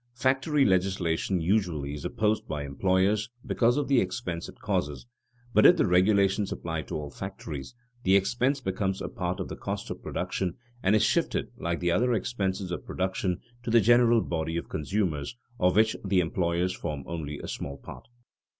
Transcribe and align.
Factory 0.15 0.65
legislation 0.65 1.39
usually 1.41 1.93
is 1.93 2.03
opposed 2.03 2.47
by 2.47 2.63
employers 2.65 3.29
because 3.45 3.77
of 3.77 3.87
the 3.87 4.01
expense 4.01 4.49
it 4.49 4.57
causes; 4.59 5.05
but 5.53 5.63
if 5.63 5.77
the 5.77 5.85
regulations 5.85 6.51
apply 6.51 6.81
to 6.81 6.95
all 6.95 7.11
factories, 7.11 7.75
the 8.01 8.15
expense 8.15 8.59
becomes 8.59 8.99
a 8.99 9.07
part 9.07 9.39
of 9.39 9.47
the 9.47 9.55
cost 9.55 9.91
of 9.91 10.01
production 10.01 10.57
and 10.81 10.95
is 10.95 11.03
shifted, 11.03 11.49
like 11.55 11.81
the 11.81 11.91
other 11.91 12.13
expenses 12.13 12.71
of 12.71 12.83
production, 12.83 13.41
to 13.61 13.69
the 13.69 13.79
general 13.79 14.21
body 14.21 14.57
of 14.57 14.69
consumers, 14.69 15.37
of 15.59 15.75
which 15.75 15.95
the 16.03 16.19
employers 16.19 16.73
form 16.75 17.03
only 17.05 17.37
a 17.37 17.47
small 17.47 17.77
part. 17.77 18.07